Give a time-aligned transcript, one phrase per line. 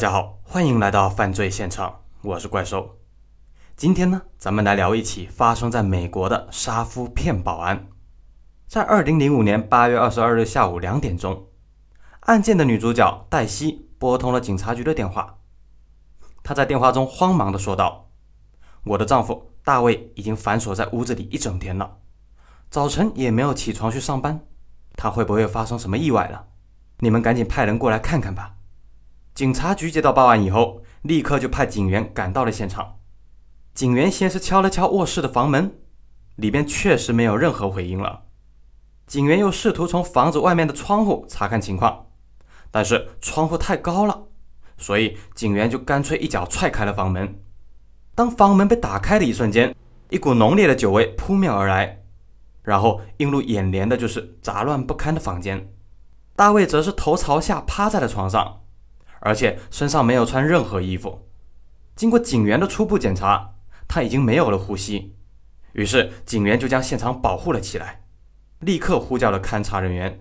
[0.00, 2.96] 大家好，欢迎来到犯罪现场，我是怪兽。
[3.76, 7.86] 今天呢，咱们来聊一起发生在美国的杀夫骗保案。
[8.66, 11.48] 在二零零五年八月二十二日下午两点钟，
[12.20, 15.36] 案件的女主角黛西拨通了警察局的电话。
[16.42, 18.08] 她在电话中慌忙地说道
[18.84, 21.98] ：“我的丈夫大卫已经反锁在屋子里一整天了，
[22.70, 24.40] 早晨也没有起床去上班，
[24.96, 26.46] 他会不会发生什么意外了？
[27.00, 28.54] 你们赶紧派人过来看看吧。”
[29.34, 32.98] 警察局接到报案以后，立刻就派警员赶到了现场。
[33.72, 35.78] 警员先是敲了敲卧室的房门，
[36.36, 38.24] 里边确实没有任何回音了。
[39.06, 42.06] 警员又试图从房子外面的窗户查看情况，
[42.70, 44.26] 但是窗户太高了，
[44.76, 47.42] 所以警员就干脆一脚踹开了房门。
[48.14, 49.74] 当房门被打开的一瞬间，
[50.10, 52.02] 一股浓烈的酒味扑面而来，
[52.62, 55.72] 然后映入眼帘的就是杂乱不堪的房间。
[56.36, 58.60] 大卫则是头朝下趴在了床上，
[59.20, 61.28] 而且身上没有穿任何衣服。
[61.94, 63.54] 经过警员的初步检查。
[63.92, 65.16] 他已经没有了呼吸，
[65.72, 68.04] 于是警员就将现场保护了起来，
[68.60, 70.20] 立刻呼叫了勘查人员。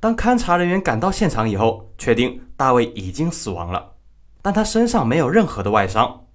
[0.00, 3.96] 当勘查人员赶到现场以后，确定大卫已经死亡了，
[4.40, 6.28] 但他身上没有任何的外伤。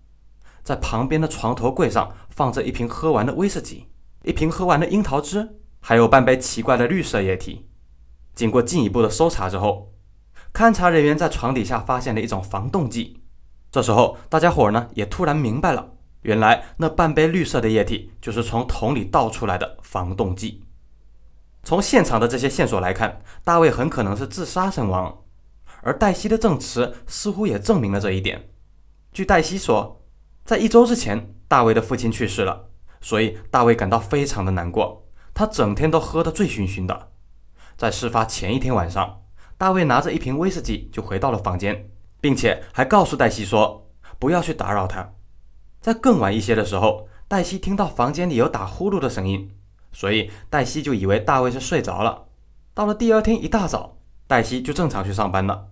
[0.61, 3.87] 在旁边的床头柜上放着一瓶喝完的威士忌，
[4.21, 7.67] 一瓶喝完的樱桃汁，还有半杯奇怪的绿色液体。
[8.35, 9.92] 经过进一步的搜查之后，
[10.53, 13.21] 勘查人员在床底下发现了一种防冻剂。
[13.71, 15.89] 这时候，大家伙呢也突然明白了。
[16.21, 20.63] 原来那半杯绿色的液体就是从桶里倒出来的防冻剂。
[21.63, 25.23] 从现场的这些线索来看，大卫很可能是自杀身亡，
[25.81, 28.49] 而黛西的证词似乎也证明了这一点。
[29.11, 30.01] 据黛西说，
[30.45, 32.69] 在一周之前，大卫的父亲去世了，
[33.01, 37.11] 所以大卫感到非常的难过，他整天都喝得醉醺醺的。
[37.75, 39.22] 在事发前一天晚上，
[39.63, 45.13] 大卫拿着一瓶威士忌就回到了房间，并且还告诉黛西说不要去打扰他。
[45.79, 49.49] 在更晚一些的时候，黛西听到房间里有打呼噜的声音，
[49.93, 52.25] 所以黛西就以为大卫是睡着了。
[52.73, 53.95] 到了第二天一大早，
[54.27, 55.69] 黛西就正常去上班了。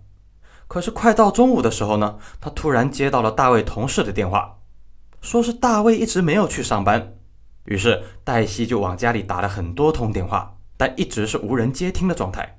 [0.66, 4.56] 可是快到中午的时候呢，她突然接到了大卫同事的电话，
[5.20, 7.12] 说是大卫一直没有去上班。
[7.66, 12.58] 于是黛西就往家里打了很多通电话，但一直是无人接听的状态。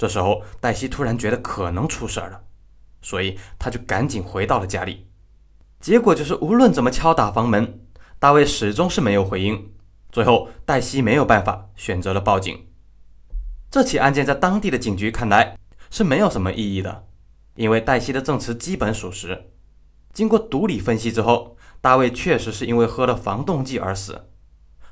[0.00, 2.40] 这时候黛西突然觉得可能出事儿了，
[3.02, 5.06] 所以她就赶紧回到了家里。
[5.78, 7.80] 结果就是，无论怎么敲打房门，
[8.18, 9.74] 大卫始终是没有回应。
[10.10, 12.66] 最后，黛西没有办法，选择了报警。
[13.70, 15.58] 这起案件在当地的警局看来
[15.90, 17.04] 是没有什么意义的，
[17.56, 19.50] 因为黛西的证词基本属实。
[20.14, 24.30] 经过毒理分析之后，大卫确实是因为喝了防冻剂而死，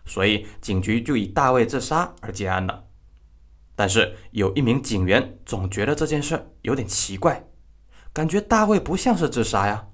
[0.05, 2.85] 所以警局就以大卫自杀而结案了。
[3.78, 7.44] 但是有一名警员总觉得这件事有点奇怪，
[8.12, 9.87] 感觉大卫不像是自杀呀。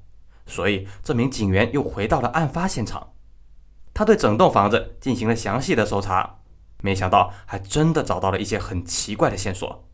[0.47, 3.13] 所以，这名警员又回到了案发现场，
[3.93, 6.39] 他对整栋房子进行了详细的搜查，
[6.81, 9.87] 没想到还真的找到了一些很奇怪的线索。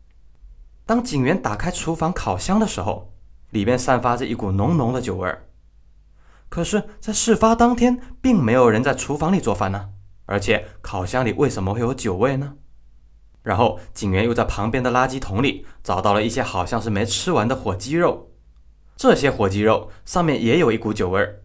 [0.85, 3.13] 当警员打开厨房烤箱的时候，
[3.49, 5.49] 里面散发着一股浓浓的酒味儿。
[6.47, 9.89] 可是，在事发当天，并没有人在厨房里做饭呢，
[10.27, 12.55] 而且烤箱里为什么会有酒味呢？
[13.43, 18.31] 然后，警员又在旁边的垃圾桶里找到了一些好像是没吃完的火鸡肉。
[18.95, 21.41] 这些火鸡肉上面也有一股酒味儿，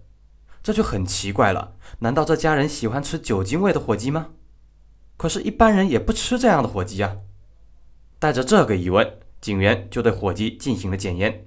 [0.62, 1.72] 这就很奇怪了。
[2.00, 4.28] 难道这家人喜欢吃酒精味的火鸡吗？
[5.16, 7.16] 可是，一般人也不吃这样的火鸡啊。
[8.18, 11.46] 带着这个疑问，警员就对火鸡进行了检验，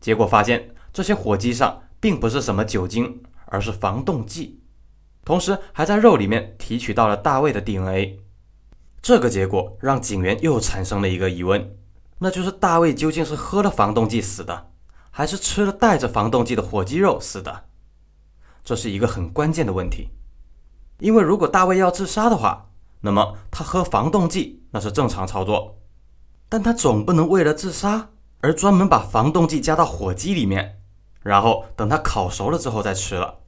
[0.00, 4.60] 结果发现这些火鸡上并不是什么酒精，而是防冻剂。
[5.24, 8.20] 同时，还在肉里面提取到了大卫的 DNA。
[9.02, 11.76] 这个结果让警员又产生了一个疑问，
[12.20, 14.70] 那就是大卫究竟是喝了防冻剂死的？
[15.10, 17.64] 还是吃了带着防冻剂的火鸡肉死的，
[18.64, 20.10] 这是一个很关键的问题。
[21.00, 22.70] 因为如果大卫要自杀的话，
[23.00, 25.80] 那么他喝防冻剂那是正常操作，
[26.48, 30.80] 但他总不能为了自杀而专门把防冻剂加到火鸡里面，
[31.22, 33.40] 然后等它烤熟了之后再吃了，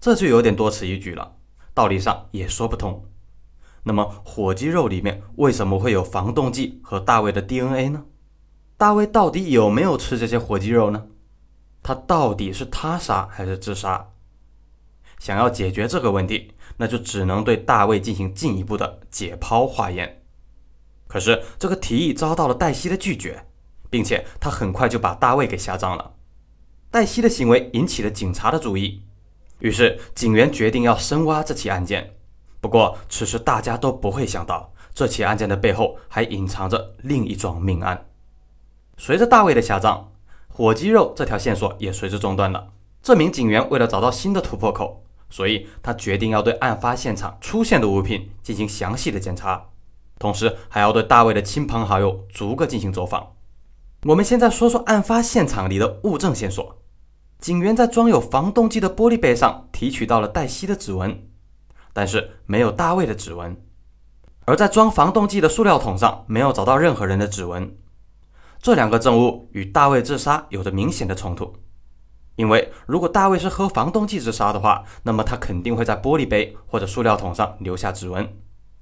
[0.00, 1.36] 这就有点多此一举了，
[1.72, 3.04] 道理上也说不通。
[3.88, 8.04] 那么火鸡肉里面为什么会有防冻剂和大卫的 DNA 呢？
[8.76, 11.06] 大卫到底有没有吃这些火鸡肉呢？
[11.82, 14.10] 他到底是他杀还是自杀？
[15.18, 20.22] 想要解决这个问题，那就只能对大卫进行进一步的解剖化验。
[21.06, 23.46] 可是这个提议遭到了黛西的拒绝，
[23.88, 26.12] 并且他很快就把大卫给下葬了。
[26.90, 29.02] 黛西的行为引起了警察的注意，
[29.60, 32.17] 于是警员决定要深挖这起案件。
[32.60, 38.06] 不过此时大家都不会想到，这起案件的背后还隐藏着另一桩命案。
[38.96, 40.08] 随着大卫的下葬，
[40.48, 42.68] 火鸡肉这条线索也随之中断了。
[43.00, 49.66] 这名警员为了找到新的突破口，所以他决定要对案发现场出现的物品进行详细的检查，
[50.18, 53.34] 同时还要对大卫的亲朋好友逐个进行走访。
[54.04, 56.78] 我们现在说说案发现场里的物证线索。
[57.38, 61.27] 警员在装有防冻剂的玻璃杯上提取到了黛西的指纹，
[61.98, 63.56] 但是没有大卫的指纹；
[64.44, 67.76] 而在装防冻剂的塑料桶上没有找到任何人的指纹。
[68.62, 71.56] 这两个证物与大卫自杀有着明显的冲突，
[72.36, 78.32] 因为如果大卫是喝防冻剂自杀的话，那么他肯定会在玻璃杯或者塑料桶上留下指纹，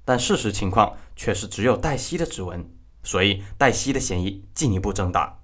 [0.05, 2.69] 但事实情况却是只有黛西的指纹，
[3.01, 5.39] 所以黛西的嫌疑进一步增大。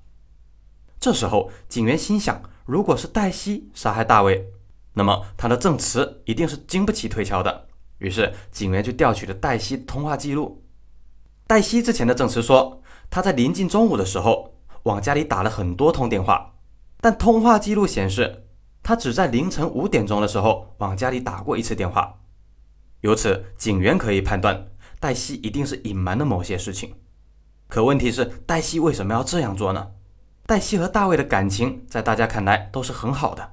[0.99, 2.39] 这时候，警员心想。
[2.65, 4.47] 如果是黛西杀害大卫，
[4.93, 7.67] 那么他的证词一定是经不起推敲的。
[7.97, 10.63] 于是警员就调取了黛西通话记录。
[11.47, 16.55] 黛西之前的证词说，他在临近中午的时候往家里打了很多通电话，
[16.99, 18.47] 但通话记录显示，
[18.81, 22.19] 他只在凌晨五点钟的时候往家里打过一次电话。
[23.01, 24.67] 由此，警员可以判断
[24.99, 26.95] 黛西一定是隐瞒了某些事情。
[27.67, 29.91] 可问题是，黛西为什么要这样做呢？
[30.45, 33.52] 黛西和大卫的感情在大家看来都是很好的，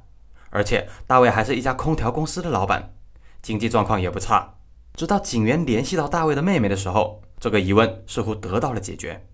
[0.50, 2.92] 而且大卫还是一家空调公司的老板，
[3.40, 4.54] 经济状况也不差。
[4.94, 9.26] 直到警员联系到大卫的妹妹的时候，这个疑问似乎得到了解决。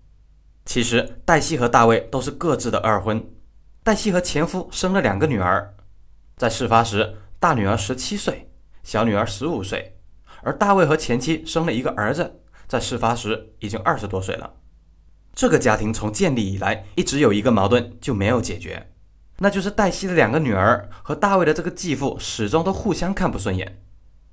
[0.65, 3.25] 其实，黛西和大卫都是各自的二婚。
[3.83, 5.73] 黛西和前夫生了两个女儿，
[6.35, 8.51] 在事发时，大女儿十七岁，
[8.83, 9.97] 小女儿十五岁，
[10.43, 14.53] 而大卫和前妻生了一个儿子，在事发时已经二十多岁了。
[15.33, 18.91] 这个家庭从建立以来一直有一个矛盾就没有解决，
[19.39, 23.83] 那就是黛西的两个女儿和大卫的这个继父始终都互相看不顺眼。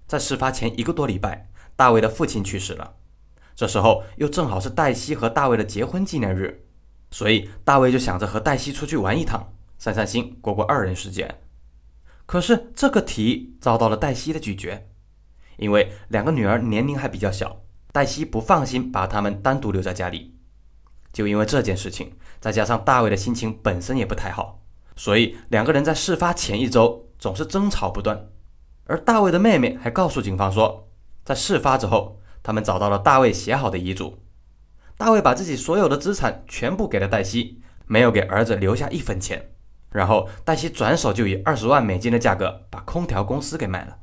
[0.06, 2.94] 在事发前一个多礼拜，大卫的父亲去世了，
[3.54, 6.66] 这时候又正好是黛西和大卫的结婚纪念日，
[7.10, 11.34] 所以大卫就想着和黛西出去玩一趟，散散心，过过二人世界。
[12.26, 14.88] 可是这个提议遭到了黛西的拒绝，
[15.58, 17.60] 因为两个女儿年龄还比较小，
[17.92, 20.34] 黛西不放心把她们单独留在家里。
[21.12, 24.63] 就因为这件事情，再加上大卫的心情本身也不太好，
[24.96, 28.28] 所以两个人在事发前一周总是争吵不断。
[28.86, 30.88] 而大卫的妹妹还告诉警方说，
[31.24, 34.18] 在事发之后，他们找到了大卫写好的遗嘱。
[34.96, 39.50] 大卫把自己所有的资产全部给了黛西，没有给儿子留下一分钱。
[39.90, 43.98] 然后黛西转手就以二十万美金的价格把空调公司给卖了。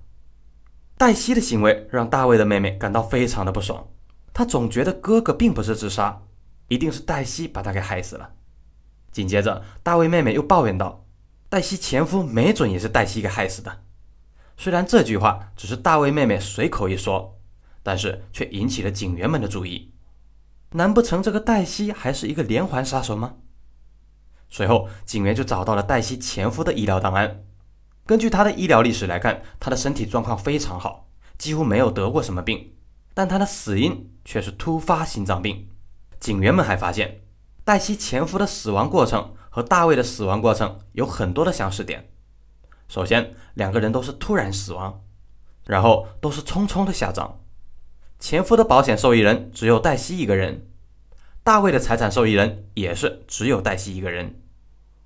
[0.97, 3.87] 黛西的行为让大卫的妹妹感到非常的不爽，
[4.33, 6.21] 她总觉得哥哥并不是自杀。
[6.67, 8.29] 一定是黛西把他给害死了。
[9.11, 11.05] 紧接着，大卫妹妹又抱怨道
[11.49, 13.81] ：“黛西前夫没准也是黛西给害死的。”
[14.57, 17.39] 虽然这句话只是大卫妹妹随口一说，
[17.83, 19.91] 但是却引起了警员们的注意。
[20.71, 23.35] 难不成这个黛西还是一个连环杀手吗？
[24.49, 27.43] 随后，警员就找到了黛西前夫的医疗档案。
[28.05, 31.07] 根据他的医疗历史来看，他的身体状况非常好，
[31.37, 32.73] 几乎没有得过什么病，
[33.13, 35.69] 但他的死因却是突发心脏病。
[36.19, 37.21] 警员们还发现，
[37.63, 42.09] 黛西前夫的死亡过程和大卫的死亡过程有很多的相似点。
[42.87, 45.03] 首先，两个人都是突然死亡，
[45.65, 47.39] 然后都是匆匆的下葬。
[48.19, 50.67] 前夫的保险受益人只有黛西一个人，
[51.43, 54.41] 大卫的财产受益人也是只有黛西一个人。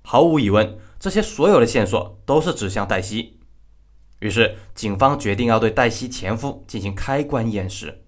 [0.02, 3.40] 毫无疑问，这些所有的线索都是指向黛西。
[4.20, 8.02] 于是，警方决定要对黛西前夫进行开棺验尸。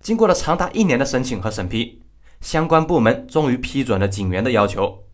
[0.00, 2.02] 经过了长达一年的申请和审批。
[2.42, 5.04] 相关部门终于批准了警员的要求，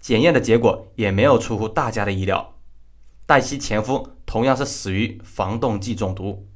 [0.00, 2.56] 检验的结果也没有出乎大家的意料，
[3.24, 6.48] 黛西前夫同样是死于防冻剂中毒。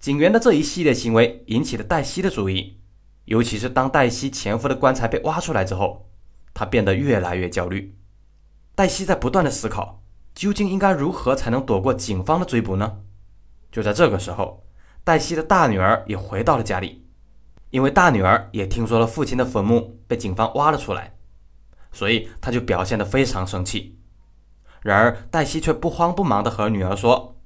[0.00, 2.80] 警员的这一系列行为引起了黛西的注意，
[3.26, 6.10] 尤其是当黛西前夫的棺材被挖出来之后，
[6.52, 7.96] 他变得越来越焦虑。
[8.74, 10.02] 黛西在不断的思考，
[10.34, 12.98] 究竟应该如何才能躲过警方的追捕呢？
[13.70, 14.66] 就在这个时候，
[15.04, 17.06] 黛西的大女儿也回到了家里。
[17.72, 21.16] 因为大女儿也听说了父亲的坟墓被警方挖了出来，
[21.90, 23.98] 所以她就表现得非常生气。
[24.82, 27.40] 然而黛西却不慌不忙地和女儿说：“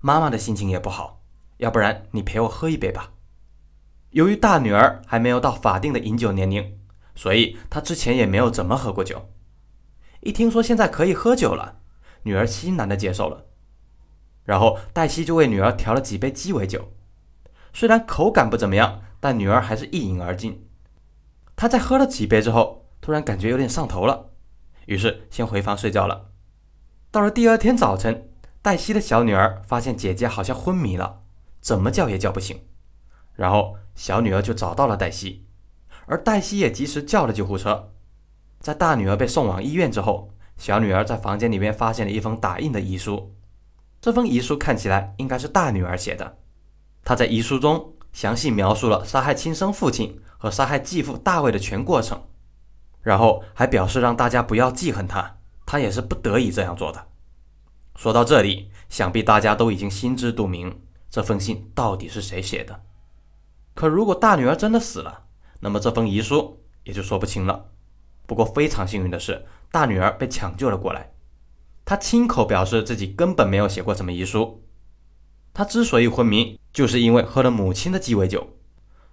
[0.00, 1.22] 妈妈的心情也不好，
[1.56, 3.14] 要不然你陪我喝一杯吧。”
[4.10, 6.78] 由于大女儿还没有到法定的饮酒年龄，
[7.16, 9.28] 所以她之前也没有怎么喝过酒。
[10.20, 11.80] 一听说现在可以喝酒了，
[12.22, 13.46] 女儿欣然地接受了。
[14.44, 16.92] 然后黛西就为女儿调了几杯鸡尾酒，
[17.72, 19.02] 虽然口感不怎么样。
[19.22, 20.68] 但女儿还是一饮而尽。
[21.54, 24.30] 她在喝了几杯之后，突然感觉有点上头了，
[24.86, 26.32] 于是先回房睡觉了。
[27.12, 28.28] 到了第二天早晨，
[28.60, 31.20] 黛西的小女儿发现姐姐好像昏迷了，
[31.60, 32.62] 怎么叫也叫不醒。
[33.34, 35.46] 然后小女儿就找到了黛西，
[36.06, 37.92] 而黛西也及时叫了救护车。
[38.58, 43.36] 在大女儿被送往医院之后，小女儿在房间里面发现了一封打印的遗书。
[44.00, 46.38] 这封遗书看起来应该是大女儿写的。
[47.04, 52.22] 她在遗书中详细描述了杀害亲生父亲和杀害继父大卫的全过程，
[53.00, 57.08] 然后还表示让大家不要记恨他，他也是不得已这样做的。
[57.96, 62.82] 说到这里，想必大家都已经心知肚明，这封信到底是谁写的。
[63.74, 65.24] 可如果大女儿真的死了，
[65.60, 67.66] 那么这封遗书也就说不清了。
[68.26, 71.12] 不过非常幸运的是，大女儿被抢救了过来。
[71.84, 74.64] 她亲口表示自己根本没有写过什么遗书。
[75.52, 78.46] 她之所以昏迷，就是因为喝了母亲的鸡尾酒。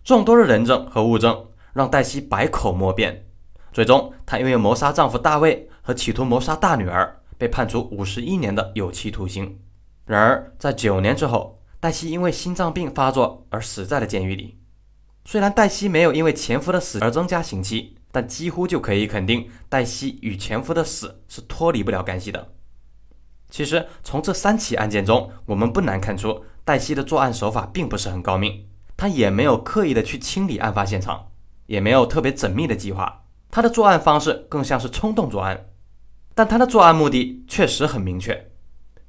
[0.03, 3.25] 众多的人证和物证让黛西百口莫辩。
[3.71, 9.59] 最终，她因为谋杀丈夫大卫和企图谋杀大女儿，被判处五十一年的有期徒刑。
[10.05, 14.57] 然而，在九年之后，黛西因为心脏病发作而死在了监狱里。
[15.25, 22.53] 虽然黛西没有因为前夫的死而增加刑期，但几乎就可以肯定，黛西与前夫的死是脱离不了干系的。
[23.51, 28.67] 其实从这三起案件中，我们不难看出，黛西的作案手法并不是很高明。
[28.95, 31.31] 她也没有刻意的去清理案发现场，
[31.65, 33.23] 也没有特别缜密的计划。
[33.49, 35.71] 她的作案方式更像是冲动作案。
[36.35, 38.51] 但她的作案目的确实很明确，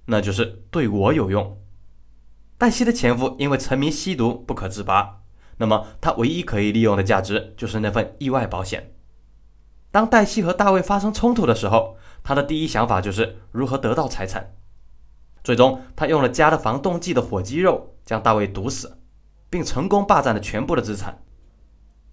[0.07, 1.61] 那就是对我有用。
[2.57, 5.21] 黛西的前夫因为沉迷吸毒不可自拔，
[5.59, 8.95] 那么他唯一可以利用的价值就是那份意外保险。
[9.91, 14.55] 当黛西和大卫发生冲突的时候，他的第一想法就是如何得到财产。
[15.43, 18.99] 最终，他用了加了防冻剂的火鸡肉将大卫毒死，
[19.49, 21.23] 并成功霸占了全部的资产。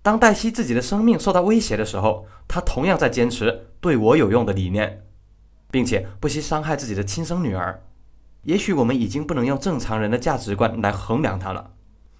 [0.01, 5.03] 当黛西自己的生命受到威胁的时候，他同样在坚持对我有用的理念，
[5.69, 7.83] 并且不惜伤害自己的亲生女儿。
[8.43, 11.73] 也许我们已经不能用正常人的价值观来衡量他了。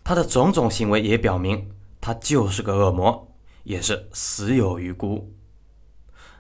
[0.04, 1.70] 他的种种行为也表明，
[2.02, 3.30] 他就是个恶魔，
[3.64, 5.32] 也是死有余辜。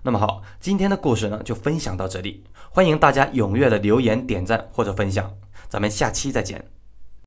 [0.03, 5.33] 那么好，今天的故事呢就分享到这里，欢迎大家踊跃的留言、点赞或者分享，
[5.67, 6.76] 咱们下期再见。